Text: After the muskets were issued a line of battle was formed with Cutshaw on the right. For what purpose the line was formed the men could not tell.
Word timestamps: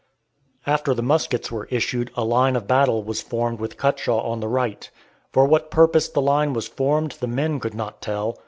After 0.65 0.95
the 0.95 1.03
muskets 1.03 1.51
were 1.51 1.67
issued 1.69 2.09
a 2.17 2.23
line 2.25 2.55
of 2.55 2.65
battle 2.65 3.03
was 3.03 3.21
formed 3.21 3.59
with 3.59 3.77
Cutshaw 3.77 4.19
on 4.27 4.39
the 4.39 4.47
right. 4.47 4.89
For 5.31 5.45
what 5.45 5.69
purpose 5.69 6.07
the 6.09 6.23
line 6.23 6.53
was 6.53 6.67
formed 6.67 7.11
the 7.19 7.27
men 7.27 7.59
could 7.59 7.75
not 7.75 8.01
tell. 8.01 8.39